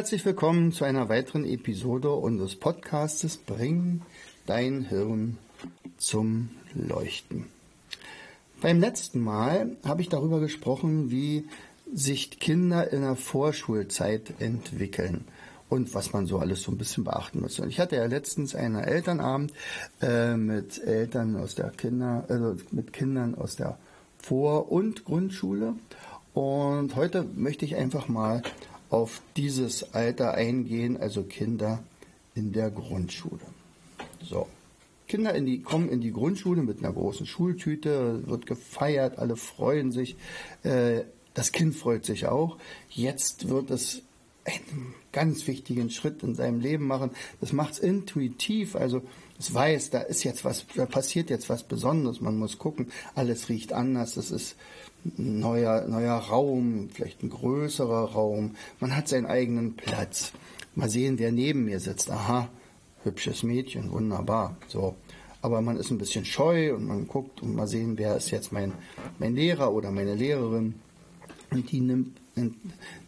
[0.00, 4.00] Herzlich willkommen zu einer weiteren Episode unseres Podcastes Bring
[4.46, 5.36] dein Hirn
[5.98, 7.44] zum Leuchten.
[8.62, 11.46] Beim letzten Mal habe ich darüber gesprochen, wie
[11.92, 15.26] sich Kinder in der Vorschulzeit entwickeln
[15.68, 17.60] und was man so alles so ein bisschen beachten muss.
[17.60, 19.52] Und ich hatte ja letztens einen Elternabend
[20.00, 23.76] äh, mit Eltern aus der Kinder, also mit Kindern aus der
[24.16, 25.74] Vor- und Grundschule.
[26.32, 28.40] Und heute möchte ich einfach mal
[28.90, 31.82] auf dieses Alter eingehen, also Kinder
[32.34, 33.40] in der Grundschule.
[34.22, 34.46] So.
[35.06, 39.90] Kinder in die, kommen in die Grundschule mit einer großen Schultüte, wird gefeiert, alle freuen
[39.90, 40.16] sich.
[40.62, 41.02] Äh,
[41.34, 42.58] das Kind freut sich auch.
[42.88, 44.02] Jetzt wird es
[44.44, 47.10] einen ganz wichtigen Schritt in seinem Leben machen.
[47.40, 49.02] Das macht es intuitiv, also
[49.40, 52.20] es weiß, da ist jetzt was, da passiert jetzt was Besonderes.
[52.20, 54.18] Man muss gucken, alles riecht anders.
[54.18, 54.54] Es ist
[55.04, 58.54] ein neuer, neuer Raum, vielleicht ein größerer Raum.
[58.80, 60.32] Man hat seinen eigenen Platz.
[60.74, 62.10] Mal sehen, wer neben mir sitzt.
[62.10, 62.50] Aha,
[63.02, 64.58] hübsches Mädchen, wunderbar.
[64.68, 64.94] So.
[65.40, 68.52] Aber man ist ein bisschen scheu und man guckt und mal sehen, wer ist jetzt
[68.52, 68.74] mein,
[69.18, 70.74] mein Lehrer oder meine Lehrerin.
[71.50, 72.20] Und die nimmt,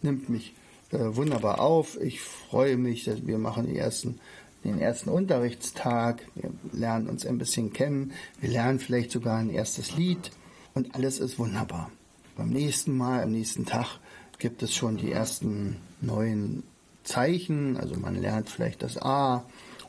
[0.00, 0.54] nimmt mich
[0.92, 2.00] äh, wunderbar auf.
[2.00, 4.18] Ich freue mich, dass wir machen die ersten,
[4.64, 6.22] den ersten Unterrichtstag.
[6.34, 8.12] Wir lernen uns ein bisschen kennen.
[8.40, 10.30] Wir lernen vielleicht sogar ein erstes Lied
[10.74, 11.90] und alles ist wunderbar.
[12.36, 13.98] Beim nächsten Mal, am nächsten Tag
[14.38, 16.62] gibt es schon die ersten neuen
[17.04, 17.76] Zeichen.
[17.76, 19.44] Also man lernt vielleicht das A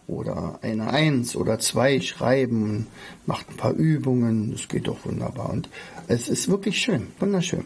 [0.08, 2.88] oder eine Eins oder zwei schreiben,
[3.26, 4.52] macht ein paar Übungen.
[4.52, 5.50] Das geht doch wunderbar.
[5.50, 5.70] Und
[6.08, 7.64] es ist wirklich schön, wunderschön.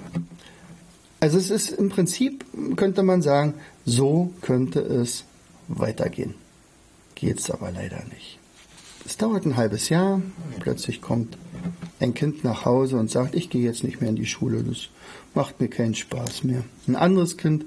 [1.19, 2.45] Also es ist im Prinzip,
[2.75, 3.55] könnte man sagen,
[3.85, 5.23] so könnte es
[5.67, 6.35] weitergehen.
[7.19, 8.37] Geht es aber leider nicht.
[9.03, 10.21] Es dauert ein halbes Jahr,
[10.59, 11.35] plötzlich kommt
[11.99, 14.89] ein Kind nach Hause und sagt, ich gehe jetzt nicht mehr in die Schule, das
[15.33, 16.63] macht mir keinen Spaß mehr.
[16.87, 17.65] Ein anderes Kind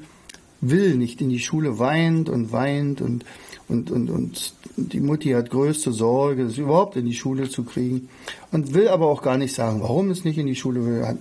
[0.61, 3.25] will nicht in die Schule, weint und weint und,
[3.67, 8.09] und, und, und die Mutti hat größte Sorge, es überhaupt in die Schule zu kriegen
[8.53, 11.05] und will aber auch gar nicht sagen, warum es nicht in die Schule will.
[11.05, 11.19] Hat,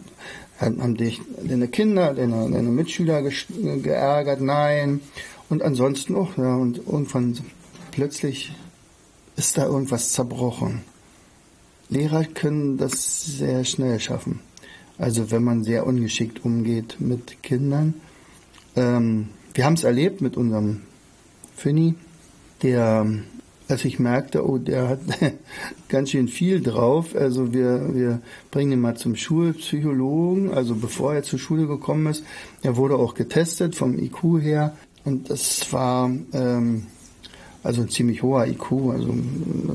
[0.60, 4.40] haben dich deine Kinder, deine, deine Mitschüler geärgert?
[4.40, 5.00] Nein.
[5.50, 7.36] Und ansonsten auch, ja, und irgendwann
[7.92, 8.52] plötzlich
[9.36, 10.82] ist da irgendwas zerbrochen.
[11.90, 14.42] Lehrer können das sehr schnell schaffen.
[14.98, 17.96] Also wenn man sehr ungeschickt umgeht mit Kindern.
[18.76, 20.82] Ähm, wir haben es erlebt mit unserem
[21.56, 21.96] Finny,
[22.62, 23.08] der,
[23.68, 25.00] als ich merkte, oh, der hat
[25.90, 27.16] ganz schön viel drauf.
[27.16, 32.24] Also wir, wir bringen ihn mal zum Schulpsychologen, also bevor er zur Schule gekommen ist.
[32.62, 34.76] Er wurde auch getestet vom IQ her.
[35.06, 36.88] Und das war ähm,
[37.64, 39.14] also ein ziemlich hoher IQ, also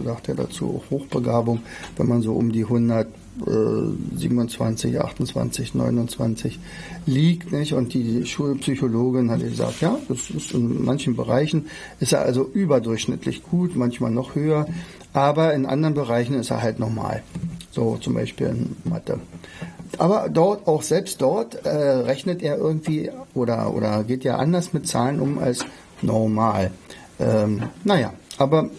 [0.05, 1.61] sagt er dazu auch Hochbegabung,
[1.97, 6.59] wenn man so um die 127, 28, 29
[7.06, 7.75] liegt, nicht?
[7.75, 11.67] Und die Schulpsychologin hat gesagt, ja, das ist in manchen Bereichen
[12.00, 14.67] ist er also überdurchschnittlich gut, manchmal noch höher,
[15.12, 17.23] aber in anderen Bereichen ist er halt normal.
[17.71, 19.21] So zum Beispiel in Mathe.
[19.99, 24.89] Aber dort, auch selbst dort, äh, rechnet er irgendwie oder, oder geht ja anders mit
[24.89, 25.67] Zahlen um als
[26.03, 26.71] normal.
[27.21, 28.71] Ähm, naja, aber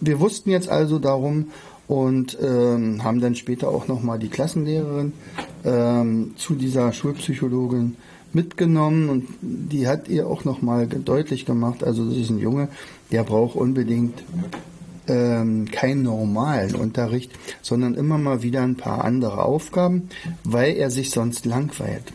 [0.00, 1.50] wir wussten jetzt also darum
[1.88, 5.12] und ähm, haben dann später auch nochmal die Klassenlehrerin
[5.64, 7.96] ähm, zu dieser Schulpsychologin
[8.32, 12.68] mitgenommen und die hat ihr auch nochmal deutlich gemacht, also das ist ein Junge,
[13.10, 14.22] der braucht unbedingt
[15.08, 17.30] ähm, keinen normalen Unterricht,
[17.62, 20.08] sondern immer mal wieder ein paar andere Aufgaben,
[20.44, 22.12] weil er sich sonst langweilt.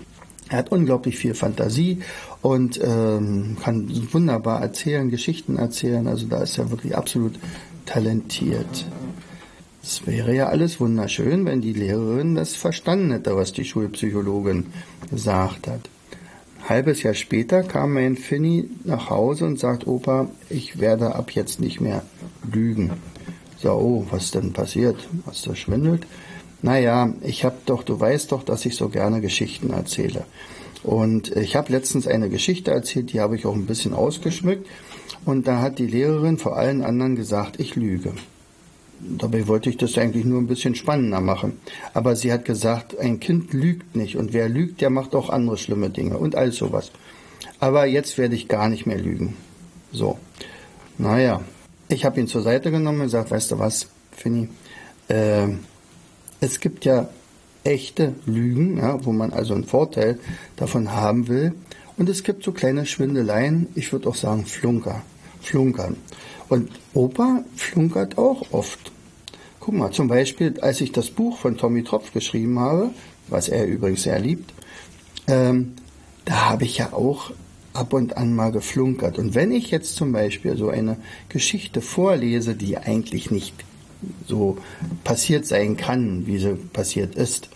[0.49, 2.01] Er hat unglaublich viel Fantasie
[2.41, 6.07] und ähm, kann wunderbar erzählen, Geschichten erzählen.
[6.07, 7.39] Also da ist er wirklich absolut
[7.85, 8.85] talentiert.
[9.83, 14.67] Es wäre ja alles wunderschön, wenn die Lehrerin das verstanden hätte, was die Schulpsychologin
[15.09, 15.89] gesagt hat.
[16.69, 21.59] Halbes Jahr später kam mein Finny nach Hause und sagt, Opa, ich werde ab jetzt
[21.59, 22.03] nicht mehr
[22.51, 22.91] lügen.
[23.57, 25.07] So, oh, was denn passiert?
[25.25, 26.05] Hast du schwindelt?
[26.61, 30.25] naja, ich habe doch, du weißt doch, dass ich so gerne Geschichten erzähle.
[30.83, 34.67] Und ich habe letztens eine Geschichte erzählt, die habe ich auch ein bisschen ausgeschmückt.
[35.25, 38.13] Und da hat die Lehrerin vor allen anderen gesagt, ich lüge.
[38.99, 41.59] Dabei wollte ich das eigentlich nur ein bisschen spannender machen.
[41.93, 44.15] Aber sie hat gesagt, ein Kind lügt nicht.
[44.15, 46.91] Und wer lügt, der macht auch andere schlimme Dinge und all sowas.
[47.59, 49.35] Aber jetzt werde ich gar nicht mehr lügen.
[49.91, 50.17] So.
[50.97, 51.41] Naja,
[51.89, 54.49] ich habe ihn zur Seite genommen und gesagt, weißt du was, Finny,
[55.07, 55.47] äh,
[56.39, 57.09] es gibt ja
[57.63, 60.19] echte Lügen, ja, wo man also einen Vorteil
[60.55, 61.53] davon haben will.
[61.97, 65.01] Und es gibt so kleine Schwindeleien, ich würde auch sagen Flunker,
[65.41, 65.97] Flunkern.
[66.49, 68.91] Und Opa flunkert auch oft.
[69.59, 72.89] Guck mal, zum Beispiel, als ich das Buch von Tommy Tropf geschrieben habe,
[73.27, 74.51] was er übrigens sehr liebt,
[75.27, 75.73] ähm,
[76.25, 77.31] da habe ich ja auch
[77.73, 79.17] ab und an mal geflunkert.
[79.17, 80.97] Und wenn ich jetzt zum Beispiel so eine
[81.29, 83.53] Geschichte vorlese, die eigentlich nicht
[84.27, 84.57] so
[85.03, 87.49] passiert sein kann, wie sie passiert ist,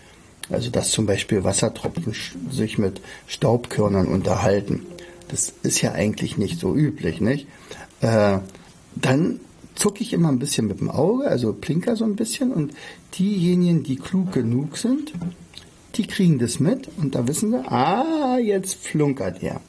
[0.50, 2.14] also dass zum Beispiel Wassertropfen
[2.52, 4.86] sich mit Staubkörnern unterhalten,
[5.28, 7.48] das ist ja eigentlich nicht so üblich, nicht?
[8.02, 8.40] Äh,
[8.96, 9.40] dann
[9.74, 12.74] zucke ich immer ein bisschen mit dem Auge, also plinker so ein bisschen und
[13.18, 15.14] diejenigen, die klug genug sind,
[15.96, 19.62] die kriegen das mit und da wissen sie, ah, jetzt flunkert er.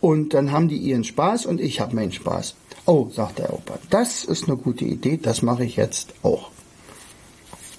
[0.00, 2.54] Und dann haben die ihren Spaß und ich habe meinen Spaß.
[2.84, 6.50] Oh, sagt der Opa, das ist eine gute Idee, das mache ich jetzt auch.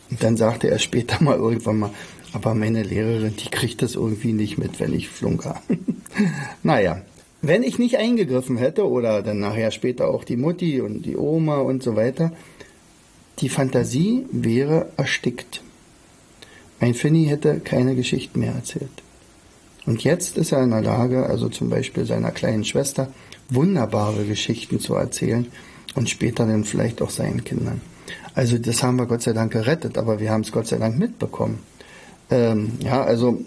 [0.09, 1.89] Und dann sagte er später mal irgendwann mal,
[2.31, 5.61] aber meine Lehrerin, die kriegt das irgendwie nicht mit, wenn ich flunker.
[6.63, 7.01] naja,
[7.41, 11.57] wenn ich nicht eingegriffen hätte oder dann nachher später auch die Mutti und die Oma
[11.57, 12.31] und so weiter,
[13.39, 15.61] die Fantasie wäre erstickt.
[16.79, 19.03] Mein Finny hätte keine Geschichten mehr erzählt.
[19.85, 23.11] Und jetzt ist er in der Lage, also zum Beispiel seiner kleinen Schwester,
[23.55, 25.47] wunderbare Geschichten zu erzählen
[25.95, 27.81] und später dann vielleicht auch seinen Kindern.
[28.35, 30.97] Also das haben wir Gott sei Dank gerettet, aber wir haben es Gott sei Dank
[30.97, 31.59] mitbekommen.
[32.31, 33.41] Ähm, ja, also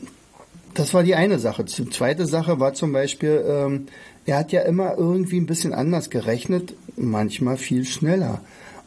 [0.74, 1.64] das war die eine Sache.
[1.64, 3.86] Die zweite Sache war zum Beispiel, ähm,
[4.26, 8.40] er hat ja immer irgendwie ein bisschen anders gerechnet, manchmal viel schneller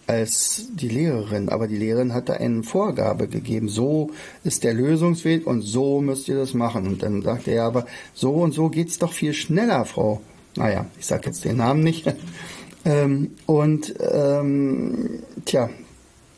[0.08, 1.50] als die Lehrerin.
[1.50, 3.70] Aber die Lehrerin hatte eine Vorgabe gegeben.
[3.70, 4.12] So
[4.44, 6.88] ist der Lösungsweg und so müsst ihr das machen.
[6.88, 10.22] Und dann sagte er aber, so und so geht's doch viel schneller, Frau.
[10.56, 12.06] Naja, ich sage jetzt den Namen nicht.
[12.86, 15.70] ähm, und ähm, tja,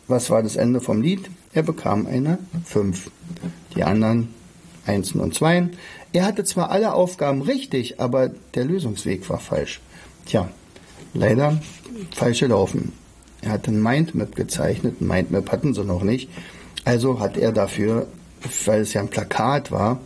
[0.07, 1.29] was war das Ende vom Lied?
[1.53, 3.11] Er bekam eine 5.
[3.75, 4.33] Die anderen
[4.85, 5.71] Einsen und Zweien.
[6.13, 9.79] Er hatte zwar alle Aufgaben richtig, aber der Lösungsweg war falsch.
[10.25, 10.49] Tja,
[11.13, 11.61] leider
[12.15, 12.93] falsche Laufen.
[13.41, 16.29] Er hat ein Mindmap gezeichnet, ein Mindmap hatten sie noch nicht.
[16.83, 18.07] Also hat er dafür,
[18.65, 19.99] weil es ja ein Plakat war,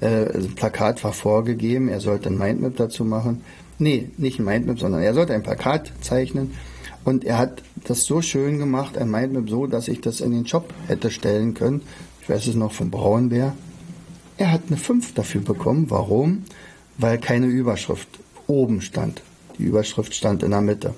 [0.00, 3.42] äh, ein Plakat war vorgegeben, er sollte ein Mindmap dazu machen.
[3.78, 6.54] Nee, nicht ein Mindmap, sondern er sollte ein Plakat zeichnen.
[7.04, 10.46] Und er hat das so schön gemacht, ein Mindmap so, dass ich das in den
[10.46, 11.82] Shop hätte stellen können.
[12.22, 13.54] Ich weiß es noch von Braunbär.
[14.36, 15.86] Er hat eine 5 dafür bekommen.
[15.88, 16.44] Warum?
[16.96, 18.08] Weil keine Überschrift
[18.46, 19.22] oben stand.
[19.58, 20.94] Die Überschrift stand in der Mitte.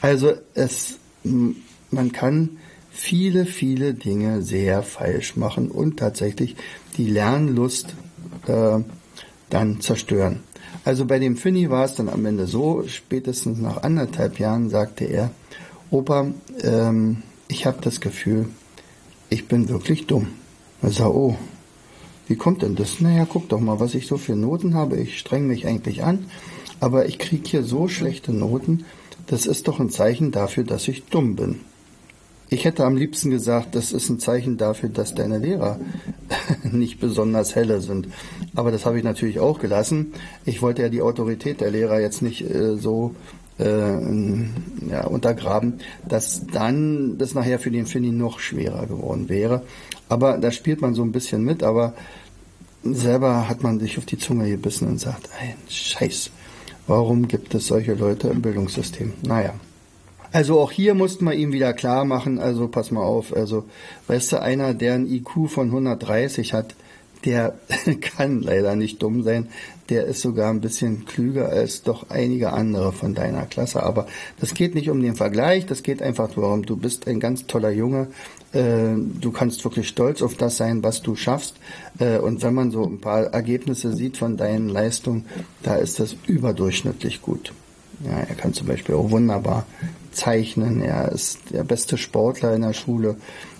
[0.00, 2.58] Also es, man kann
[2.90, 6.56] viele, viele Dinge sehr falsch machen und tatsächlich
[6.96, 7.94] die Lernlust
[8.46, 8.82] äh,
[9.50, 10.40] dann zerstören.
[10.84, 15.04] Also bei dem Finny war es dann am Ende so, spätestens nach anderthalb Jahren sagte
[15.04, 15.30] er,
[15.90, 16.28] Opa,
[16.62, 18.48] ähm, ich habe das Gefühl,
[19.30, 20.28] ich bin wirklich dumm.
[20.82, 21.36] Er sah, oh,
[22.28, 23.00] wie kommt denn das?
[23.00, 24.96] Naja, guck doch mal, was ich so für Noten habe.
[24.96, 26.26] Ich streng mich eigentlich an,
[26.80, 28.84] aber ich kriege hier so schlechte Noten.
[29.28, 31.60] Das ist doch ein Zeichen dafür, dass ich dumm bin.
[32.48, 35.80] Ich hätte am liebsten gesagt, das ist ein Zeichen dafür, dass deine Lehrer
[36.62, 38.08] nicht besonders helle sind.
[38.54, 40.12] Aber das habe ich natürlich auch gelassen.
[40.44, 43.16] Ich wollte ja die Autorität der Lehrer jetzt nicht äh, so
[43.58, 43.64] äh,
[44.88, 49.62] ja, untergraben, dass dann das nachher für den Finny noch schwerer geworden wäre.
[50.08, 51.94] Aber da spielt man so ein bisschen mit, aber
[52.84, 56.30] selber hat man sich auf die Zunge gebissen und sagt, ein Scheiß,
[56.86, 59.14] warum gibt es solche Leute im Bildungssystem?
[59.22, 59.54] Naja.
[60.36, 63.64] Also auch hier mussten wir ihm wieder klar machen, also pass mal auf, also
[64.06, 66.74] weißt du, einer, der ein IQ von 130 hat,
[67.24, 67.54] der
[68.02, 69.48] kann leider nicht dumm sein.
[69.88, 73.82] Der ist sogar ein bisschen klüger als doch einige andere von deiner Klasse.
[73.82, 77.46] Aber das geht nicht um den Vergleich, das geht einfach darum, du bist ein ganz
[77.46, 78.08] toller Junge.
[78.52, 81.54] Äh, du kannst wirklich stolz auf das sein, was du schaffst.
[81.98, 85.24] Äh, und wenn man so ein paar Ergebnisse sieht von deinen Leistungen,
[85.62, 87.54] da ist das überdurchschnittlich gut.
[88.04, 89.64] Ja, er kann zum Beispiel auch wunderbar
[90.16, 90.80] zeichnen.
[90.80, 93.16] Er ist der beste Sportler in der Schule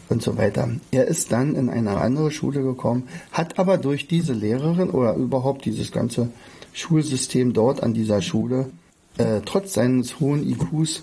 [0.09, 0.69] und so weiter.
[0.91, 5.65] Er ist dann in eine andere Schule gekommen, hat aber durch diese Lehrerin oder überhaupt
[5.65, 6.29] dieses ganze
[6.73, 8.67] Schulsystem dort an dieser Schule,
[9.19, 11.03] äh, trotz seines hohen IQs,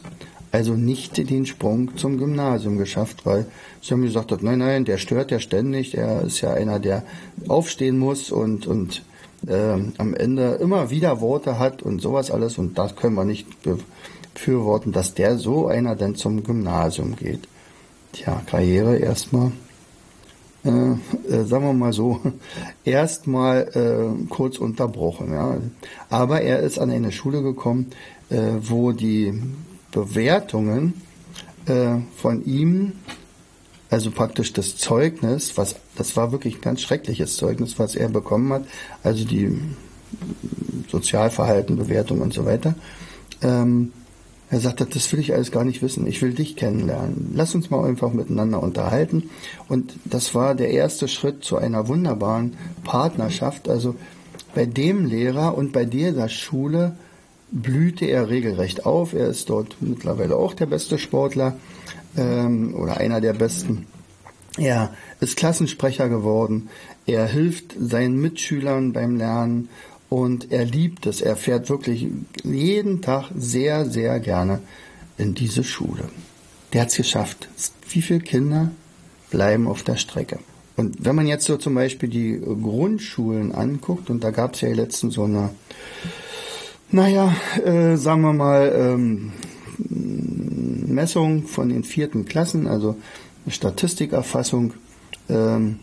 [0.51, 3.47] also nicht den Sprung zum Gymnasium geschafft, weil
[3.81, 7.03] sie haben gesagt, nein, nein, der stört ja ständig, er ist ja einer, der
[7.47, 9.03] aufstehen muss und, und
[9.47, 13.47] äh, am Ende immer wieder Worte hat und sowas alles und das können wir nicht
[14.33, 17.47] befürworten, dass der so einer dann zum Gymnasium geht.
[18.11, 19.51] Tja, Karriere erstmal
[20.65, 22.21] äh, äh, sagen wir mal so,
[22.85, 25.33] erstmal äh, kurz unterbrochen.
[25.33, 25.57] Ja.
[26.09, 27.87] Aber er ist an eine Schule gekommen,
[28.29, 29.41] äh, wo die
[29.91, 31.01] Bewertungen
[31.65, 32.93] äh, von ihm,
[33.89, 38.51] also praktisch das Zeugnis, was das war wirklich ein ganz schreckliches Zeugnis, was er bekommen
[38.53, 38.63] hat,
[39.03, 39.59] also die
[40.89, 42.73] Sozialverhalten, Bewertung und so weiter.
[43.41, 43.91] Ähm,
[44.53, 46.05] er sagte, das will ich alles gar nicht wissen.
[46.05, 47.31] Ich will dich kennenlernen.
[47.33, 49.31] Lass uns mal einfach miteinander unterhalten.
[49.67, 53.67] Und das war der erste Schritt zu einer wunderbaren Partnerschaft.
[53.67, 53.95] Also
[54.53, 56.95] bei dem Lehrer und bei dieser Schule
[57.49, 59.13] blühte er regelrecht auf.
[59.13, 61.57] Er ist dort mittlerweile auch der beste Sportler
[62.15, 63.87] ähm, oder einer der besten.
[64.59, 66.69] Er ist Klassensprecher geworden.
[67.07, 69.69] Er hilft seinen Mitschülern beim Lernen
[70.13, 71.21] und er liebt es.
[71.21, 72.07] Er fährt wirklich
[72.43, 74.61] jeden Tag sehr, sehr gerne
[75.17, 76.07] in diese Schule.
[76.71, 77.49] Der hat es geschafft.
[77.89, 78.69] Wie viele Kinder
[79.31, 80.37] bleiben auf der Strecke?
[80.75, 84.69] Und wenn man jetzt so zum Beispiel die Grundschulen anguckt, und da gab es ja
[84.69, 85.49] letztens so eine,
[86.91, 89.31] naja, äh, sagen wir mal, ähm,
[89.79, 92.97] Messung von den vierten Klassen, also
[93.47, 94.73] Statistikerfassung,
[95.27, 95.79] ähm,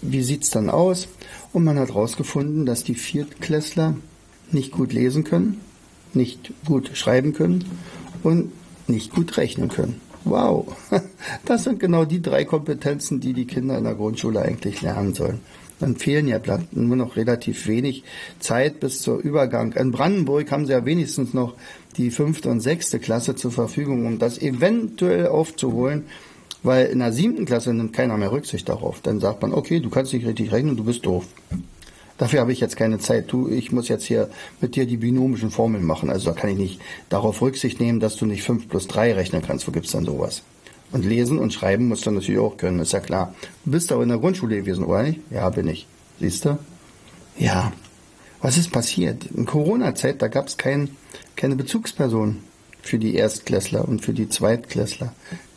[0.00, 1.08] wie sieht's dann aus?
[1.56, 3.96] Und man hat herausgefunden, dass die Viertklässler
[4.52, 5.62] nicht gut lesen können,
[6.12, 7.64] nicht gut schreiben können
[8.22, 8.52] und
[8.88, 9.98] nicht gut rechnen können.
[10.24, 10.76] Wow,
[11.46, 15.40] das sind genau die drei Kompetenzen, die die Kinder in der Grundschule eigentlich lernen sollen.
[15.80, 16.38] Dann fehlen ja
[16.72, 18.04] nur noch relativ wenig
[18.38, 19.72] Zeit bis zur Übergang.
[19.72, 21.54] In Brandenburg haben sie ja wenigstens noch
[21.96, 26.04] die fünfte und sechste Klasse zur Verfügung, um das eventuell aufzuholen.
[26.66, 29.00] Weil in der siebten Klasse nimmt keiner mehr Rücksicht darauf.
[29.00, 31.24] Dann sagt man, okay, du kannst nicht richtig rechnen, du bist doof.
[32.18, 33.30] Dafür habe ich jetzt keine Zeit.
[33.30, 34.30] Du, ich muss jetzt hier
[34.60, 36.10] mit dir die binomischen Formeln machen.
[36.10, 39.42] Also da kann ich nicht darauf Rücksicht nehmen, dass du nicht 5 plus 3 rechnen
[39.46, 39.68] kannst.
[39.68, 40.42] Wo gibt's dann sowas?
[40.90, 43.32] Und lesen und schreiben musst du natürlich auch können, ist ja klar.
[43.64, 45.20] Du bist aber in der Grundschule gewesen, oder nicht?
[45.30, 45.86] Ja, bin ich.
[46.18, 46.58] Siehst du?
[47.38, 47.72] Ja.
[48.40, 49.26] Was ist passiert?
[49.26, 50.90] In Corona-Zeit, da gab es kein,
[51.36, 52.38] keine Bezugsperson
[52.82, 55.12] für die Erstklässler und für die Zweitklässler.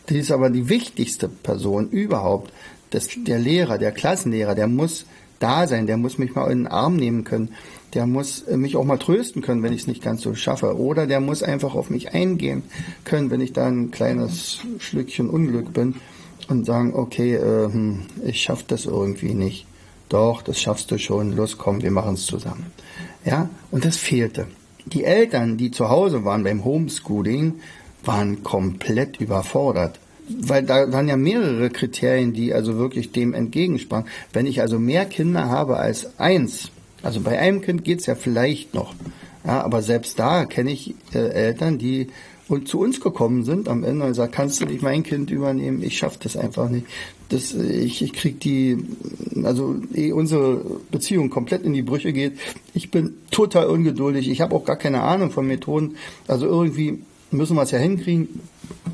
[0.09, 2.51] Die ist aber die wichtigste Person überhaupt.
[2.89, 5.05] Das, der Lehrer, der Klassenlehrer, der muss
[5.39, 7.49] da sein, der muss mich mal in den Arm nehmen können,
[7.93, 10.77] der muss äh, mich auch mal trösten können, wenn ich es nicht ganz so schaffe.
[10.77, 12.63] Oder der muss einfach auf mich eingehen
[13.03, 15.95] können, wenn ich da ein kleines Schlückchen Unglück bin
[16.49, 19.65] und sagen, okay, äh, hm, ich schaffe das irgendwie nicht.
[20.09, 21.35] Doch, das schaffst du schon.
[21.35, 22.65] Los, komm, wir machen es zusammen.
[23.25, 24.47] Ja, und das fehlte.
[24.85, 27.55] Die Eltern, die zu Hause waren beim Homeschooling,
[28.03, 29.99] waren komplett überfordert.
[30.29, 34.07] Weil da waren ja mehrere Kriterien, die also wirklich dem entgegensprangen.
[34.31, 38.73] Wenn ich also mehr Kinder habe als eins, also bei einem Kind geht's ja vielleicht
[38.75, 38.93] noch,
[39.43, 42.09] ja, aber selbst da kenne ich äh, Eltern, die
[42.49, 45.83] und zu uns gekommen sind am Ende und gesagt, kannst du nicht mein Kind übernehmen?
[45.83, 46.87] Ich schaffe das einfach nicht.
[47.29, 48.77] Das, ich, ich krieg die,
[49.43, 52.33] also eh unsere Beziehung komplett in die Brüche geht.
[52.73, 54.27] Ich bin total ungeduldig.
[54.29, 55.95] Ich habe auch gar keine Ahnung von Methoden.
[56.27, 58.41] Also irgendwie müssen wir es ja hinkriegen.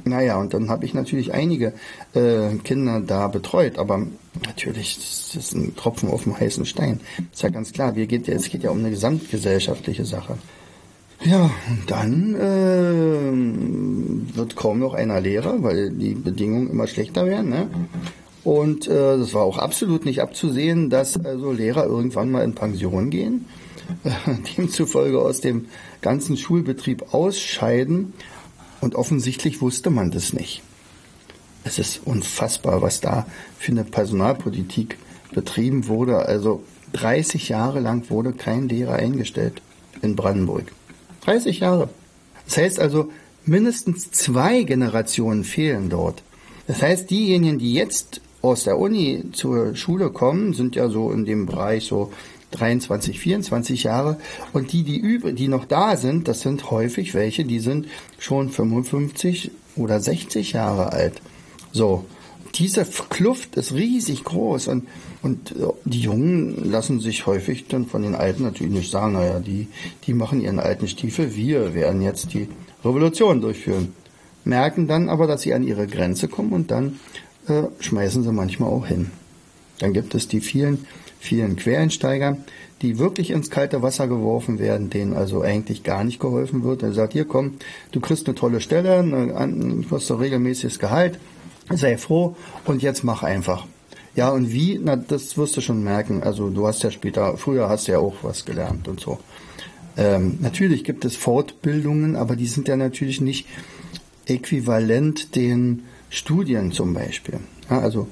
[0.03, 1.73] Naja, und dann habe ich natürlich einige
[2.13, 4.05] äh, Kinder da betreut, aber
[4.45, 6.99] natürlich, das ist ein Tropfen auf dem heißen Stein.
[7.31, 10.37] ist ja ganz klar, wir geht, es geht ja um eine gesamtgesellschaftliche Sache.
[11.23, 17.49] Ja, und dann äh, wird kaum noch einer Lehrer, weil die Bedingungen immer schlechter werden.
[17.49, 17.67] Ne?
[18.43, 23.09] Und äh, das war auch absolut nicht abzusehen, dass also Lehrer irgendwann mal in Pension
[23.09, 23.45] gehen
[24.57, 25.67] demzufolge aus dem
[26.01, 28.13] ganzen Schulbetrieb ausscheiden.
[28.81, 30.61] Und offensichtlich wusste man das nicht.
[31.63, 33.25] Es ist unfassbar, was da
[33.57, 34.97] für eine Personalpolitik
[35.33, 36.27] betrieben wurde.
[36.27, 36.63] Also
[36.93, 39.61] 30 Jahre lang wurde kein Lehrer eingestellt
[40.01, 40.71] in Brandenburg.
[41.21, 41.89] 30 Jahre.
[42.45, 43.11] Das heißt also,
[43.45, 46.21] mindestens zwei Generationen fehlen dort.
[46.67, 51.25] Das heißt, diejenigen, die jetzt aus der Uni zur Schule kommen, sind ja so in
[51.25, 52.11] dem Bereich so
[52.57, 54.17] 23, 24 Jahre.
[54.53, 58.49] Und die, die, übe, die noch da sind, das sind häufig welche, die sind schon
[58.49, 61.21] 55 oder 60 Jahre alt.
[61.71, 62.05] So.
[62.55, 64.87] Diese Kluft ist riesig groß und,
[65.21, 69.41] und äh, die Jungen lassen sich häufig dann von den Alten natürlich nicht sagen, naja,
[69.41, 69.67] die,
[70.07, 72.47] die machen ihren alten Stiefel, wir werden jetzt die
[72.85, 73.93] Revolution durchführen.
[74.45, 76.99] Merken dann aber, dass sie an ihre Grenze kommen und dann
[77.47, 79.11] äh, schmeißen sie manchmal auch hin.
[79.79, 80.85] Dann gibt es die vielen
[81.25, 82.37] vielen Quereinsteiger,
[82.81, 86.83] die wirklich ins kalte Wasser geworfen werden, denen also eigentlich gar nicht geholfen wird.
[86.83, 87.55] Er sagt, hier komm,
[87.91, 91.19] du kriegst eine tolle Stelle, du hast doch regelmäßiges Gehalt,
[91.73, 93.65] sei froh und jetzt mach einfach.
[94.15, 94.79] Ja, und wie?
[94.81, 96.23] Na, das wirst du schon merken.
[96.23, 99.19] Also du hast ja später, früher hast du ja auch was gelernt und so.
[99.97, 103.45] Ähm, natürlich gibt es Fortbildungen, aber die sind ja natürlich nicht
[104.25, 107.39] äquivalent den Studien zum Beispiel.
[107.69, 108.07] Ja, also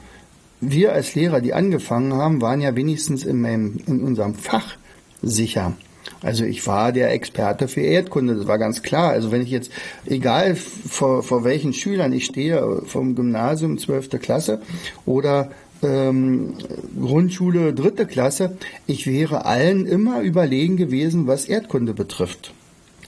[0.71, 4.75] wir als Lehrer, die angefangen haben, waren ja wenigstens in, meinem, in unserem Fach
[5.21, 5.73] sicher.
[6.21, 9.11] Also ich war der Experte für Erdkunde, das war ganz klar.
[9.11, 9.71] Also wenn ich jetzt,
[10.05, 14.21] egal vor, vor welchen Schülern ich stehe, vom Gymnasium 12.
[14.21, 14.61] Klasse
[15.05, 15.51] oder
[15.81, 16.53] ähm,
[16.99, 22.53] Grundschule dritte Klasse, ich wäre allen immer überlegen gewesen, was Erdkunde betrifft.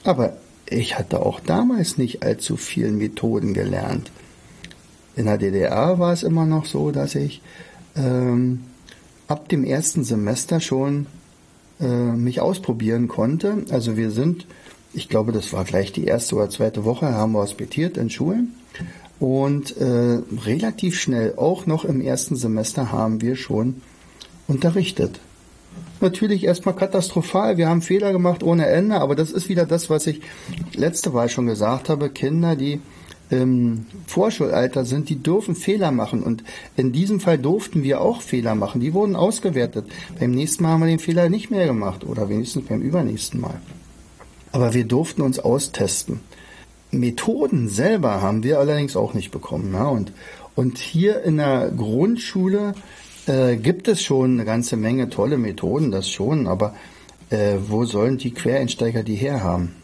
[0.04, 0.36] Aber
[0.68, 4.10] ich hatte auch damals nicht allzu viele Methoden gelernt.
[5.16, 7.40] In der DDR war es immer noch so, dass ich
[7.96, 8.64] ähm,
[9.28, 11.06] ab dem ersten Semester schon
[11.80, 13.64] äh, mich ausprobieren konnte.
[13.70, 14.46] Also wir sind,
[14.92, 18.54] ich glaube, das war gleich die erste oder zweite Woche, haben wir hospitiert in Schulen.
[19.18, 23.80] Und äh, relativ schnell, auch noch im ersten Semester, haben wir schon
[24.46, 25.18] unterrichtet.
[26.00, 27.56] Natürlich erstmal katastrophal.
[27.56, 30.20] Wir haben Fehler gemacht ohne Ende, aber das ist wieder das, was ich
[30.74, 32.10] letzte Mal schon gesagt habe.
[32.10, 32.80] Kinder, die
[33.30, 36.22] im Vorschulalter sind, die dürfen Fehler machen.
[36.22, 36.44] Und
[36.76, 38.80] in diesem Fall durften wir auch Fehler machen.
[38.80, 39.86] Die wurden ausgewertet.
[40.18, 43.60] Beim nächsten Mal haben wir den Fehler nicht mehr gemacht oder wenigstens beim übernächsten Mal.
[44.52, 46.20] Aber wir durften uns austesten.
[46.90, 49.72] Methoden selber haben wir allerdings auch nicht bekommen.
[49.74, 49.88] Ja?
[49.88, 50.12] Und,
[50.54, 52.74] und hier in der Grundschule
[53.26, 56.74] äh, gibt es schon eine ganze Menge tolle Methoden, das schon, aber
[57.30, 59.74] äh, wo sollen die Quereinsteiger die herhaben?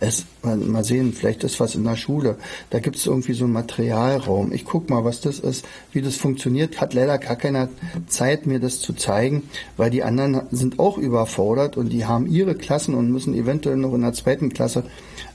[0.00, 2.36] Es, mal sehen, vielleicht ist was in der Schule.
[2.70, 4.52] Da gibt es irgendwie so einen Materialraum.
[4.52, 6.80] Ich guck mal, was das ist, wie das funktioniert.
[6.80, 7.68] Hat leider gar keine
[8.06, 9.44] Zeit, mir das zu zeigen,
[9.76, 13.94] weil die anderen sind auch überfordert und die haben ihre Klassen und müssen eventuell noch
[13.94, 14.84] in der zweiten Klasse,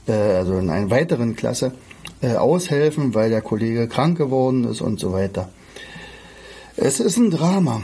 [0.06, 1.72] äh, also in einer weiteren Klasse,
[2.20, 5.48] äh, aushelfen, weil der Kollege krank geworden ist und so weiter.
[6.76, 7.82] Es ist ein Drama.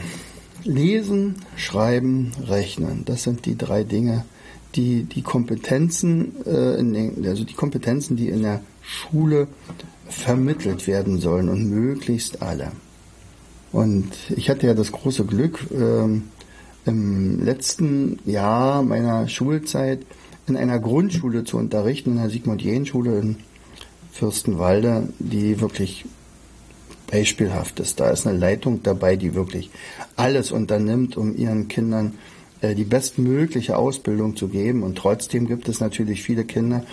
[0.63, 3.03] Lesen, schreiben, rechnen.
[3.05, 4.38] Das sind die drei Dinge, die,
[4.75, 9.47] die Kompetenzen, äh, in den, also die Kompetenzen, die in der Schule
[10.07, 12.71] vermittelt werden sollen und möglichst alle.
[13.71, 16.23] Und ich hatte ja das große Glück, ähm,
[16.85, 20.05] im letzten Jahr meiner Schulzeit
[20.47, 23.37] in einer Grundschule zu unterrichten, in der Sigmund-Jähn-Schule in
[24.11, 26.05] Fürstenwalde, die wirklich
[27.11, 27.99] beispielhaft ist.
[27.99, 29.69] Da ist eine Leitung dabei, die wirklich
[30.15, 32.15] alles unternimmt, um ihren Kindern
[32.61, 34.83] die bestmögliche Ausbildung zu geben.
[34.83, 36.83] Und trotzdem gibt es natürlich viele Kinder,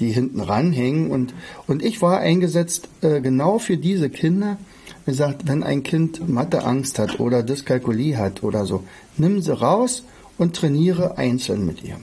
[0.00, 1.10] die hinten ranhängen.
[1.10, 1.34] Und,
[1.66, 4.58] und ich war eingesetzt äh, genau für diese Kinder.
[5.04, 8.84] Wie gesagt, wenn ein Kind Matheangst hat oder Dyskalkulie hat oder so,
[9.16, 10.04] nimm sie raus
[10.38, 11.96] und trainiere einzeln mit ihr.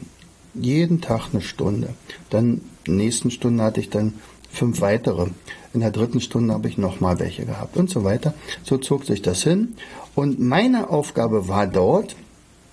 [0.54, 1.90] Jeden Tag eine Stunde.
[2.30, 4.16] Dann nächsten Stunde hatte ich dann
[4.52, 5.28] fünf weitere.
[5.74, 8.34] In der dritten Stunde habe ich nochmal welche gehabt und so weiter.
[8.64, 9.76] So zog sich das hin.
[10.16, 12.16] Und meine Aufgabe war dort,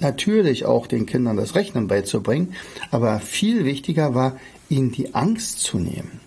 [0.01, 2.55] natürlich auch den Kindern das Rechnen beizubringen,
[2.91, 6.21] aber viel wichtiger war, ihnen die Angst zu nehmen,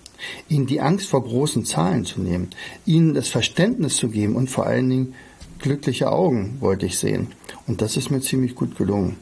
[0.47, 2.49] ihnen die Angst vor großen Zahlen zu nehmen,
[2.85, 5.13] ihnen das Verständnis zu geben und vor allen Dingen
[5.59, 7.27] glückliche Augen wollte ich sehen.
[7.67, 9.17] Und das ist mir ziemlich gut gelungen.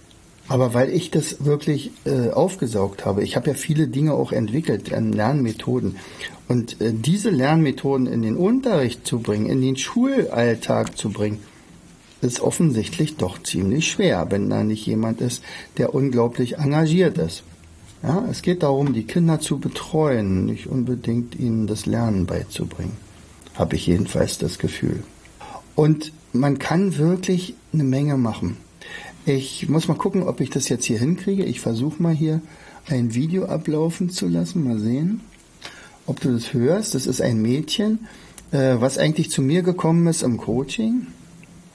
[0.50, 4.94] Aber weil ich das wirklich äh, aufgesaugt habe, ich habe ja viele Dinge auch entwickelt
[4.94, 5.98] an Lernmethoden.
[6.48, 11.40] Und äh, diese Lernmethoden in den Unterricht zu bringen, in den Schulalltag zu bringen,
[12.22, 15.44] ist offensichtlich doch ziemlich schwer, wenn da nicht jemand ist,
[15.78, 17.44] der unglaublich engagiert ist.
[18.04, 22.98] Ja, es geht darum, die Kinder zu betreuen, nicht unbedingt ihnen das Lernen beizubringen.
[23.56, 25.04] Habe ich jedenfalls das Gefühl.
[25.76, 28.58] Und man kann wirklich eine Menge machen.
[29.26, 31.44] Ich muss mal gucken, ob ich das jetzt hier hinkriege.
[31.44, 32.42] Ich versuche mal hier
[32.88, 34.64] ein Video ablaufen zu lassen.
[34.64, 35.22] Mal sehen,
[36.06, 36.96] ob du das hörst.
[36.96, 38.08] Das ist ein Mädchen,
[38.52, 41.08] äh, was eigentlich zu mir gekommen ist im Coaching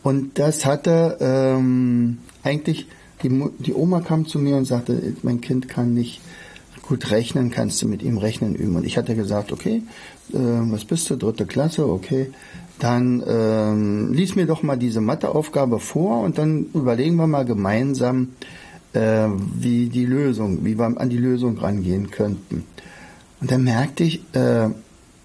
[0.03, 2.87] und das hatte ähm, eigentlich,
[3.23, 6.21] die, die Oma kam zu mir und sagte, mein Kind kann nicht
[6.83, 8.77] gut rechnen, kannst du mit ihm rechnen üben.
[8.77, 9.83] Und ich hatte gesagt, okay,
[10.33, 12.33] äh, was bist du, dritte Klasse, okay,
[12.79, 18.31] dann ähm, lies mir doch mal diese Matheaufgabe vor und dann überlegen wir mal gemeinsam,
[18.93, 22.65] äh, wie die Lösung, wie wir an die Lösung rangehen könnten.
[23.41, 24.69] Und dann merkte ich, äh,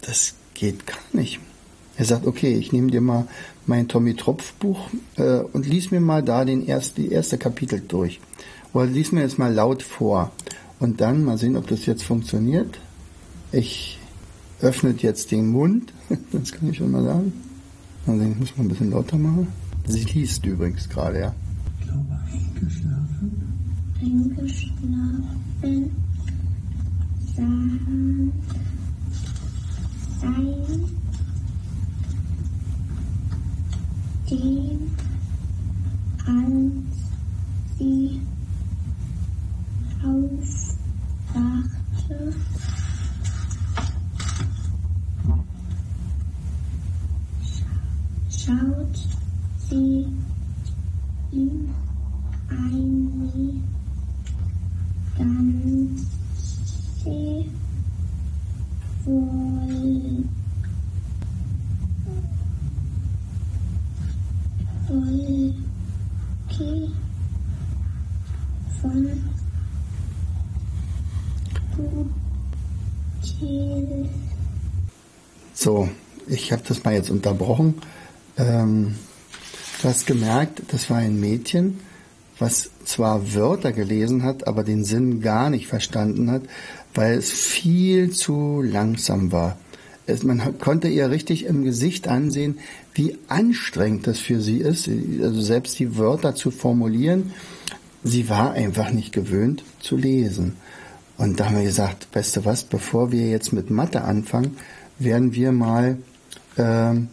[0.02, 1.40] das geht gar nicht.
[1.98, 3.28] Er sagt, okay, ich nehme dir mal
[3.68, 7.82] mein Tommy Tropf Buch äh, und lies mir mal da den erst, die erste Kapitel
[7.86, 8.20] durch.
[8.74, 10.32] Oder lies mir jetzt mal laut vor.
[10.80, 12.80] Und dann mal sehen, ob das jetzt funktioniert.
[13.52, 14.00] Ich
[14.62, 15.94] öffne jetzt den Mund.
[16.32, 17.34] Das kann ich schon mal sagen.
[18.06, 19.48] Mal sehen, ich muss mal ein bisschen lauter machen.
[19.86, 21.36] Sie liest übrigens gerade, ja.
[21.80, 23.32] Ich glaube, eingeschlafen.
[24.02, 25.92] Eingeschlafen.
[27.36, 28.32] Sein.
[30.22, 30.87] Sein.
[34.30, 34.92] Dem,
[36.26, 38.22] als sie
[66.58, 66.93] Von
[73.22, 74.10] Butil.
[75.54, 75.89] So,
[76.28, 77.76] ich habe das mal jetzt unterbrochen.
[78.38, 78.96] Ähm,
[79.82, 81.80] du hast gemerkt, das war ein Mädchen,
[82.39, 86.41] was zwar Wörter gelesen hat, aber den Sinn gar nicht verstanden hat,
[86.96, 89.58] weil es viel zu langsam war.
[90.08, 92.60] Es, man konnte ihr richtig im Gesicht ansehen,
[92.93, 94.89] wie anstrengend das für sie ist,
[95.22, 97.32] also selbst die Wörter zu formulieren.
[98.04, 100.56] Sie war einfach nicht gewöhnt zu lesen.
[101.17, 104.56] Und da haben wir gesagt, weißt du was, bevor wir jetzt mit Mathe anfangen,
[104.98, 105.98] werden wir mal
[106.58, 107.10] ähm,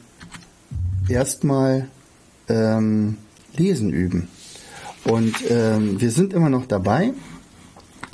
[1.08, 1.88] erstmal
[2.48, 3.16] ähm,
[3.56, 4.28] Lesen üben.
[5.04, 7.12] Und ähm, wir sind immer noch dabei.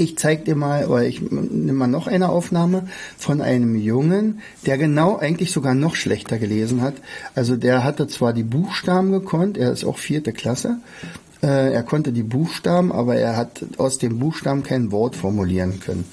[0.01, 2.85] Ich zeige dir mal, oder ich nehme mal noch eine Aufnahme
[3.19, 6.95] von einem Jungen, der genau eigentlich sogar noch schlechter gelesen hat.
[7.35, 10.79] Also der hatte zwar die Buchstaben gekonnt, er ist auch vierte Klasse,
[11.43, 16.07] äh, er konnte die Buchstaben, aber er hat aus dem Buchstaben kein Wort formulieren können.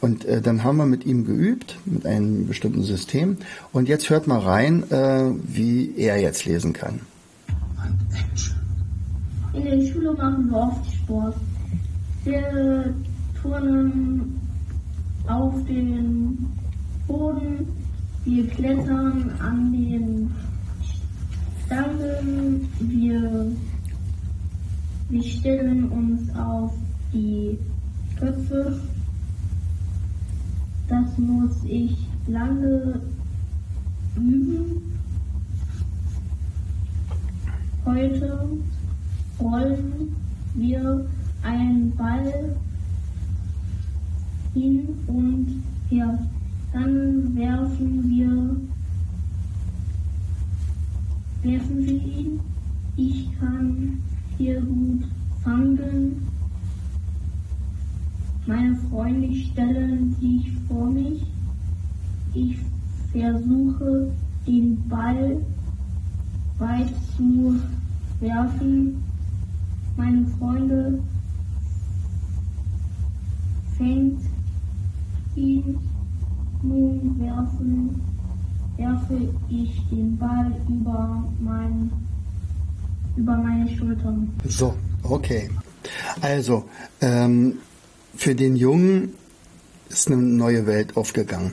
[0.00, 3.36] Und äh, dann haben wir mit ihm geübt, mit einem bestimmten System.
[3.72, 7.00] Und jetzt hört mal rein, äh, wie er jetzt lesen kann.
[9.52, 11.36] In der Schule machen wir oft Sport.
[12.24, 12.94] Wir
[13.44, 14.40] turnen
[15.28, 16.46] auf den
[17.06, 17.66] Boden,
[18.24, 20.30] wir klettern an den
[21.66, 23.52] Stangen, wir,
[25.10, 26.72] wir stellen uns auf
[27.12, 27.58] die
[28.18, 28.80] Köpfe.
[30.88, 33.00] Das muss ich lange
[34.16, 34.82] üben.
[37.84, 38.48] Heute
[39.38, 40.16] rollen
[40.54, 41.06] wir
[41.42, 42.56] einen Ball
[44.54, 46.18] hin und her.
[46.72, 48.56] Dann werfen wir,
[51.42, 52.40] werfen wir ihn.
[52.96, 53.98] Ich kann
[54.38, 55.04] hier gut
[55.42, 56.26] fangen.
[58.46, 61.22] Meine Freunde stellen sich vor mich.
[62.34, 62.58] Ich
[63.12, 64.12] versuche
[64.46, 65.38] den Ball
[66.58, 67.56] weit zu
[68.20, 69.02] werfen.
[69.96, 70.98] Meine Freunde
[73.76, 74.20] fängt
[75.36, 75.78] ihn.
[76.62, 78.00] Nun werfen,
[78.76, 81.90] werfe ich den Ball über, mein,
[83.16, 84.32] über meine Schultern.
[84.48, 85.50] So, okay.
[86.20, 86.64] Also,
[87.00, 87.58] ähm,
[88.16, 89.10] für den Jungen
[89.90, 91.52] ist eine neue Welt aufgegangen.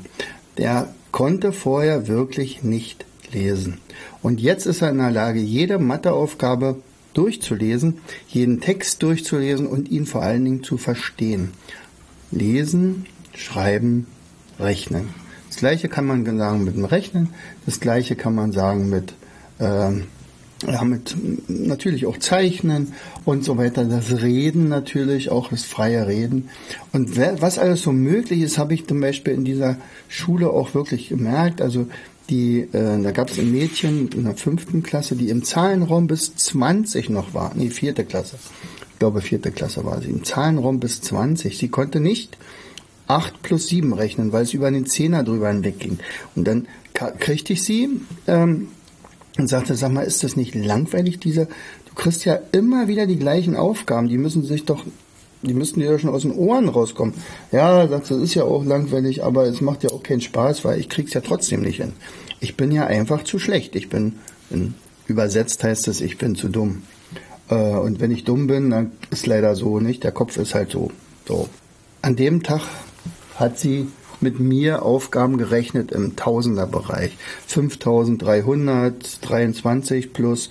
[0.57, 3.79] Der konnte vorher wirklich nicht lesen.
[4.21, 6.77] Und jetzt ist er in der Lage, jede Matheaufgabe
[7.13, 11.51] durchzulesen, jeden Text durchzulesen und ihn vor allen Dingen zu verstehen.
[12.31, 14.07] Lesen, schreiben,
[14.59, 15.09] rechnen.
[15.47, 17.29] Das gleiche kann man sagen mit dem Rechnen,
[17.65, 19.13] das gleiche kann man sagen mit,
[19.59, 19.91] äh,
[20.67, 21.15] ja, mit
[21.47, 22.93] natürlich auch Zeichnen
[23.25, 26.49] und so weiter, das Reden natürlich, auch das freie Reden.
[26.93, 31.09] Und was alles so möglich ist, habe ich zum Beispiel in dieser Schule auch wirklich
[31.09, 31.61] gemerkt.
[31.61, 31.87] Also
[32.29, 36.33] die, äh, da gab es ein Mädchen in der fünften Klasse, die im Zahlenraum bis
[36.35, 37.51] 20 noch war.
[37.55, 38.37] Nee, vierte Klasse.
[38.93, 40.09] Ich glaube, vierte Klasse war sie.
[40.09, 41.57] Im Zahlenraum bis 20.
[41.57, 42.37] Sie konnte nicht
[43.07, 45.99] 8 plus 7 rechnen, weil es über den Zehner drüber hinweg ging.
[46.35, 47.89] Und dann kriegte ich sie
[48.27, 48.67] ähm,
[49.37, 53.17] und sagte, sag mal, ist das nicht langweilig, dieser, du kriegst ja immer wieder die
[53.17, 54.83] gleichen Aufgaben, die müssen sich doch,
[55.41, 57.15] die müssten dir ja schon aus den Ohren rauskommen.
[57.51, 60.79] Ja, sagt, das ist ja auch langweilig, aber es macht ja auch keinen Spaß, weil
[60.79, 61.93] ich krieg's ja trotzdem nicht hin.
[62.39, 63.75] Ich bin ja einfach zu schlecht.
[63.75, 64.15] Ich bin,
[64.49, 64.75] bin
[65.07, 66.83] übersetzt heißt es, ich bin zu dumm.
[67.49, 70.03] Äh, und wenn ich dumm bin, dann ist leider so nicht.
[70.03, 70.91] Der Kopf ist halt so.
[71.27, 71.49] So.
[72.01, 72.61] An dem Tag
[73.41, 73.87] hat sie
[74.21, 77.17] mit mir Aufgaben gerechnet im Tausenderbereich.
[77.47, 80.49] 5323 plus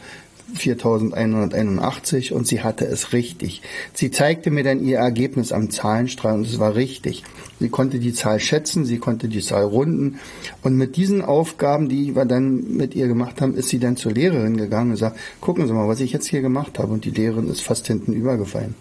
[0.54, 3.62] 4181 und sie hatte es richtig.
[3.94, 7.22] Sie zeigte mir dann ihr Ergebnis am Zahlenstrahl und es war richtig.
[7.60, 10.18] Sie konnte die Zahl schätzen, sie konnte die Zahl runden
[10.62, 14.10] und mit diesen Aufgaben, die wir dann mit ihr gemacht haben, ist sie dann zur
[14.12, 17.10] Lehrerin gegangen und sagt, gucken Sie mal, was ich jetzt hier gemacht habe und die
[17.10, 18.74] Lehrerin ist fast hinten übergefallen.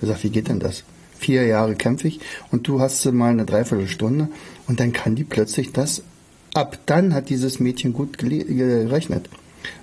[0.00, 0.84] Ich sagt, wie geht denn das?
[1.18, 4.28] Vier Jahre kämpfe ich und du hast sie mal eine Dreiviertelstunde
[4.68, 6.02] und dann kann die plötzlich das.
[6.54, 9.28] Ab dann hat dieses Mädchen gut gerechnet.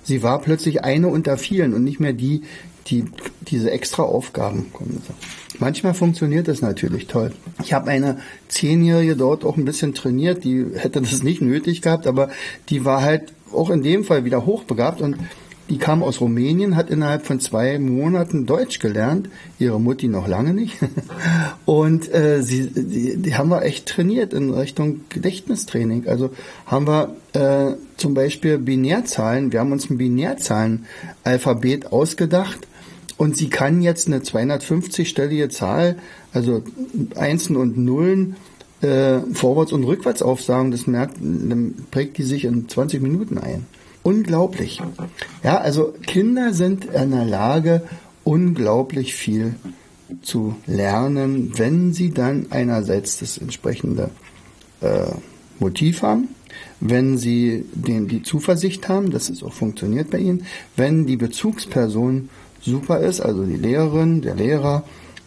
[0.02, 2.42] Sie war plötzlich eine unter vielen und nicht mehr die,
[2.86, 3.04] die
[3.42, 5.02] diese extra Aufgaben kommen.
[5.58, 7.32] Manchmal funktioniert das natürlich toll.
[7.62, 8.18] Ich habe eine
[8.48, 12.30] Zehnjährige dort auch ein bisschen trainiert, die hätte das nicht nötig gehabt, aber
[12.70, 15.16] die war halt auch in dem Fall wieder hochbegabt und
[15.70, 20.52] die kam aus Rumänien, hat innerhalb von zwei Monaten Deutsch gelernt, ihre Mutti noch lange
[20.52, 20.76] nicht.
[21.64, 26.06] Und äh, sie, die, die haben wir echt trainiert in Richtung Gedächtnistraining.
[26.06, 26.30] Also
[26.66, 32.66] haben wir äh, zum Beispiel Binärzahlen, wir haben uns ein Binärzahlenalphabet ausgedacht
[33.16, 35.96] und sie kann jetzt eine 250-stellige Zahl,
[36.32, 36.62] also
[37.14, 38.36] Einsen und Nullen,
[38.82, 43.66] äh, vorwärts und rückwärts aufsagen, das merkt, dann prägt die sich in 20 Minuten ein.
[44.04, 44.80] Unglaublich.
[45.42, 47.82] Ja, also Kinder sind in der Lage,
[48.22, 49.54] unglaublich viel
[50.22, 54.10] zu lernen, wenn sie dann einerseits das entsprechende
[54.82, 55.06] äh,
[55.58, 56.28] Motiv haben,
[56.80, 60.44] wenn sie den, die Zuversicht haben, dass es auch funktioniert bei ihnen,
[60.76, 62.28] wenn die Bezugsperson
[62.60, 64.84] super ist, also die Lehrerin, der Lehrer,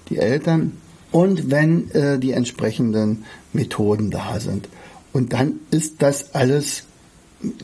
[0.09, 0.73] die Eltern
[1.11, 4.69] und wenn äh, die entsprechenden Methoden da sind.
[5.13, 6.86] Und dann ist das alles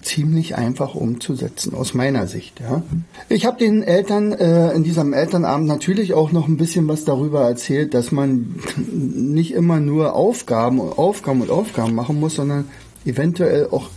[0.01, 2.59] ziemlich einfach umzusetzen, aus meiner Sicht.
[2.59, 2.83] Ja.
[3.29, 7.41] Ich habe den Eltern äh, in diesem Elternabend natürlich auch noch ein bisschen was darüber
[7.41, 12.65] erzählt, dass man nicht immer nur Aufgaben, Aufgaben und Aufgaben machen muss, sondern
[13.05, 13.89] eventuell auch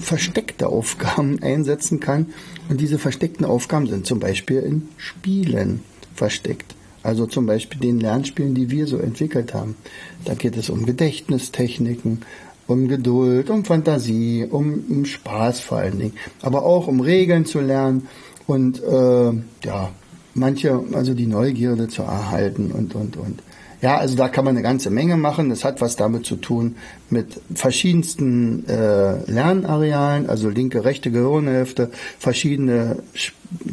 [0.00, 2.26] versteckte Aufgaben einsetzen kann.
[2.68, 5.82] Und diese versteckten Aufgaben sind zum Beispiel in Spielen
[6.14, 6.74] versteckt.
[7.02, 9.76] Also zum Beispiel den Lernspielen, die wir so entwickelt haben.
[10.24, 12.22] Da geht es um Gedächtnistechniken,
[12.68, 17.60] um Geduld, um Fantasie, um, um Spaß vor allen Dingen, aber auch um Regeln zu
[17.60, 18.06] lernen
[18.46, 19.32] und äh,
[19.64, 19.90] ja,
[20.34, 23.42] manche, also die Neugierde zu erhalten und, und, und.
[23.80, 25.50] Ja, also da kann man eine ganze Menge machen.
[25.50, 26.76] Das hat was damit zu tun
[27.10, 32.96] mit verschiedensten äh, Lernarealen, also linke, rechte Gehirnhälfte, verschiedene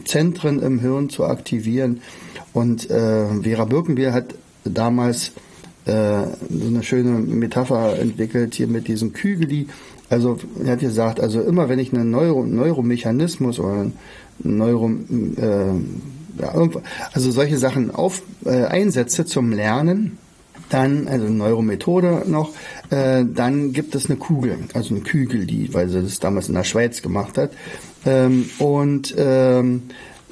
[0.06, 2.02] Zentren im Hirn zu aktivieren.
[2.54, 5.32] Und äh, Vera Birkenbier hat damals
[5.86, 9.68] so eine schöne Metapher entwickelt hier mit diesem Kügeli.
[10.10, 13.92] Also er hat gesagt, also immer wenn ich einen Neuro, Neuromechanismus oder
[14.40, 14.92] Neuro,
[15.38, 15.74] äh,
[16.42, 16.70] ja,
[17.14, 20.18] also solche Sachen auf, äh, einsetze zum Lernen,
[20.70, 22.52] dann, also Neuromethode noch,
[22.90, 26.56] äh, dann gibt es eine Kugel, also eine Kügel, die, weil sie das damals in
[26.56, 27.52] der Schweiz gemacht hat.
[28.06, 29.84] Ähm, und ähm,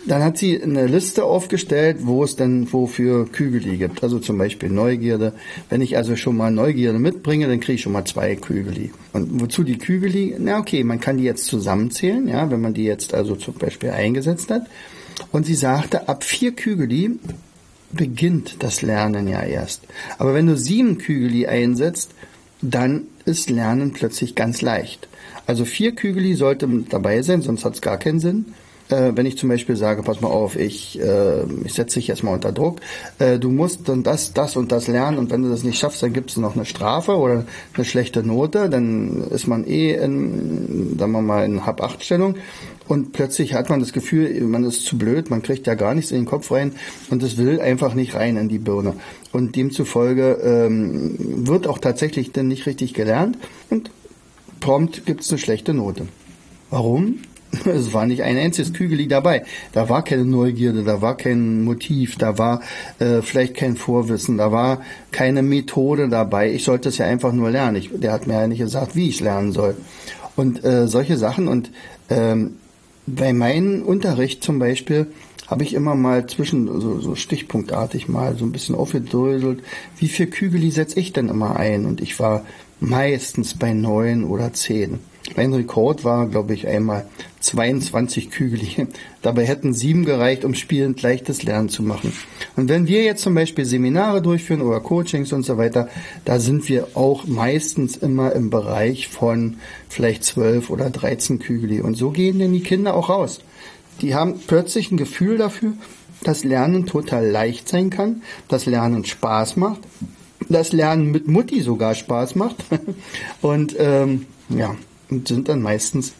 [0.05, 4.03] dann hat sie eine Liste aufgestellt, wo es denn wofür Kügeli gibt.
[4.03, 5.33] Also zum Beispiel Neugierde.
[5.69, 8.91] Wenn ich also schon mal Neugierde mitbringe, dann kriege ich schon mal zwei Kügeli.
[9.13, 10.35] Und wozu die Kügeli?
[10.39, 13.91] Na okay, man kann die jetzt zusammenzählen, ja, wenn man die jetzt also zum Beispiel
[13.91, 14.67] eingesetzt hat.
[15.31, 17.19] Und sie sagte, ab vier Kügeli
[17.91, 19.83] beginnt das Lernen ja erst.
[20.17, 22.11] Aber wenn du sieben Kügeli einsetzt,
[22.61, 25.07] dann ist Lernen plötzlich ganz leicht.
[25.45, 28.45] Also vier Kügeli sollte dabei sein, sonst hat es gar keinen Sinn
[28.93, 32.33] wenn ich zum Beispiel sage, pass mal auf, ich, äh, ich setze dich jetzt mal
[32.33, 32.79] unter Druck,
[33.19, 36.03] äh, du musst dann das, das und das lernen und wenn du das nicht schaffst,
[36.03, 40.97] dann gibt es noch eine Strafe oder eine schlechte Note, dann ist man eh in,
[40.97, 42.35] sagen wir mal, in Hab-Acht-Stellung
[42.87, 46.11] und plötzlich hat man das Gefühl, man ist zu blöd, man kriegt ja gar nichts
[46.11, 46.73] in den Kopf rein
[47.09, 48.93] und es will einfach nicht rein in die Birne.
[49.31, 51.15] Und demzufolge ähm,
[51.47, 53.37] wird auch tatsächlich dann nicht richtig gelernt
[53.69, 53.91] und
[54.59, 56.07] prompt gibt es eine schlechte Note.
[56.69, 57.19] Warum?
[57.65, 59.43] Es war nicht ein einziges Kügeli dabei.
[59.71, 62.61] Da war keine Neugierde, da war kein Motiv, da war
[62.99, 66.51] äh, vielleicht kein Vorwissen, da war keine Methode dabei.
[66.51, 67.77] Ich sollte es ja einfach nur lernen.
[67.77, 69.75] Ich, der hat mir ja nicht gesagt, wie ich lernen soll.
[70.35, 71.47] Und äh, solche Sachen.
[71.47, 71.71] Und
[72.09, 72.55] ähm,
[73.05, 75.07] bei meinem Unterricht zum Beispiel
[75.47, 79.61] habe ich immer mal zwischen, so, so stichpunktartig mal so ein bisschen aufgedröselt,
[79.97, 81.85] wie viel Kügeli setze ich denn immer ein?
[81.85, 82.45] Und ich war
[82.79, 84.99] meistens bei neun oder zehn.
[85.35, 87.05] Mein Rekord war, glaube ich, einmal
[87.39, 88.87] 22 Kügel.
[89.21, 92.13] Dabei hätten sieben gereicht, um spielend leichtes Lernen zu machen.
[92.55, 95.87] Und wenn wir jetzt zum Beispiel Seminare durchführen oder Coachings und so weiter,
[96.25, 99.57] da sind wir auch meistens immer im Bereich von
[99.89, 101.81] vielleicht 12 oder 13 Kügel.
[101.81, 103.39] Und so gehen denn die Kinder auch raus.
[104.01, 105.73] Die haben plötzlich ein Gefühl dafür,
[106.23, 109.81] dass Lernen total leicht sein kann, dass Lernen Spaß macht,
[110.49, 112.57] dass Lernen mit Mutti sogar Spaß macht.
[113.41, 114.75] Und ähm, ja,
[115.13, 116.13] und sind dann meistens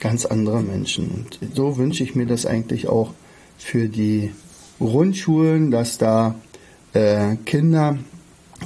[0.00, 1.10] ganz andere Menschen.
[1.10, 3.12] Und so wünsche ich mir das eigentlich auch
[3.58, 4.32] für die
[4.78, 6.34] Grundschulen, dass da
[6.92, 7.98] äh, Kinder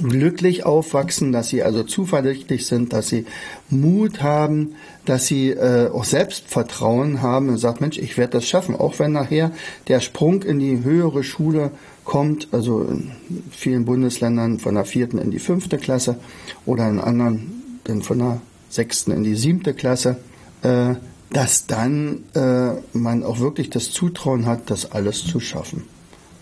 [0.01, 3.25] glücklich aufwachsen, dass sie also zuversichtlich sind, dass sie
[3.69, 8.75] Mut haben, dass sie äh, auch Selbstvertrauen haben und sagt, Mensch, ich werde das schaffen,
[8.75, 9.51] auch wenn nachher
[9.87, 11.71] der Sprung in die höhere Schule
[12.05, 13.11] kommt, also in
[13.51, 16.17] vielen Bundesländern von der vierten in die fünfte Klasse
[16.65, 20.17] oder in anderen dann von der sechsten in die siebte Klasse,
[20.61, 20.95] äh,
[21.31, 25.83] dass dann äh, man auch wirklich das Zutrauen hat, das alles zu schaffen.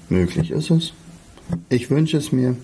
[0.10, 0.94] Möglich ist es.
[1.70, 2.56] Ich wünsche es mir.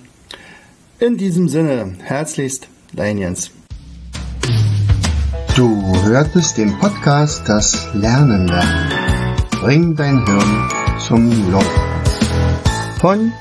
[1.00, 3.52] In diesem Sinne, herzlichst, dein Jens.
[5.56, 8.90] Du hörtest den Podcast Das Lernen lernen.
[9.62, 10.70] Bring dein Hirn
[11.06, 11.64] zum Loch.
[13.00, 13.32] Von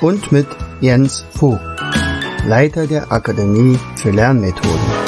[0.00, 0.46] und mit
[0.80, 1.60] Jens Vogt,
[2.46, 5.07] Leiter der Akademie für Lernmethoden.